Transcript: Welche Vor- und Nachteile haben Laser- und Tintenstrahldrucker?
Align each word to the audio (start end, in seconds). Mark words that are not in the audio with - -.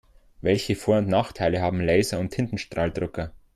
Welche 0.41 0.75
Vor- 0.75 0.97
und 0.97 1.09
Nachteile 1.09 1.61
haben 1.61 1.79
Laser- 1.79 2.17
und 2.17 2.31
Tintenstrahldrucker? 2.31 3.33